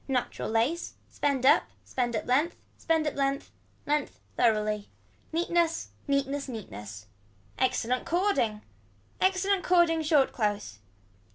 Natural 0.07 0.49
lace. 0.49 0.95
Spend 1.07 1.45
up. 1.45 1.65
Spend 1.85 2.15
up 2.15 2.25
length. 2.25 2.55
Spend 2.75 3.05
up 3.05 3.13
length. 3.13 3.51
Length 3.85 4.19
thoroughly. 4.35 4.89
Neatness. 5.31 5.89
Neatness 6.07 6.47
Neatness. 6.47 7.05
Excellent 7.59 8.03
cording. 8.03 8.63
Excellent 9.21 9.63
cording 9.63 10.01
short 10.01 10.31
close. 10.31 10.79